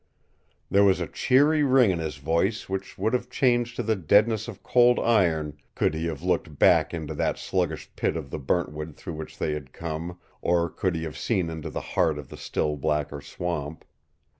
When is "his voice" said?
1.99-2.67